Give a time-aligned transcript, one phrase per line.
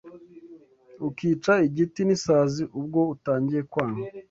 [1.07, 4.07] Ukica igiti n’isazi Ubwo utangiye kwanga